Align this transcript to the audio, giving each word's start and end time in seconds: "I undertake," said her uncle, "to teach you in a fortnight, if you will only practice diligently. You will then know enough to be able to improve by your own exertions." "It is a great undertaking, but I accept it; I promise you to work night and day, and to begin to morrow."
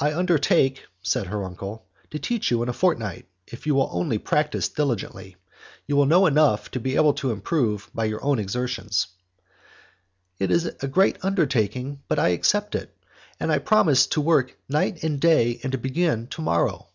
"I 0.00 0.12
undertake," 0.12 0.84
said 1.00 1.28
her 1.28 1.44
uncle, 1.44 1.86
"to 2.10 2.18
teach 2.18 2.50
you 2.50 2.60
in 2.64 2.68
a 2.68 2.72
fortnight, 2.72 3.28
if 3.46 3.68
you 3.68 3.76
will 3.76 3.88
only 3.92 4.18
practice 4.18 4.68
diligently. 4.68 5.36
You 5.86 5.94
will 5.94 6.06
then 6.06 6.08
know 6.08 6.26
enough 6.26 6.72
to 6.72 6.80
be 6.80 6.96
able 6.96 7.14
to 7.14 7.30
improve 7.30 7.88
by 7.94 8.06
your 8.06 8.20
own 8.24 8.40
exertions." 8.40 9.06
"It 10.40 10.50
is 10.50 10.66
a 10.66 10.88
great 10.88 11.18
undertaking, 11.24 12.02
but 12.08 12.18
I 12.18 12.30
accept 12.30 12.74
it; 12.74 12.96
I 13.40 13.58
promise 13.58 14.06
you 14.06 14.10
to 14.10 14.22
work 14.22 14.58
night 14.68 15.04
and 15.04 15.20
day, 15.20 15.60
and 15.62 15.70
to 15.70 15.78
begin 15.78 16.26
to 16.26 16.42
morrow." 16.42 16.88